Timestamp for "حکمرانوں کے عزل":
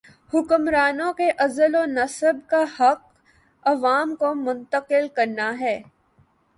0.33-1.75